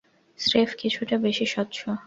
স্রেফ 0.39 0.69
কিছুটা 0.77 1.15
বেশি 1.17 1.45
স্বচ্ছ। 1.45 1.77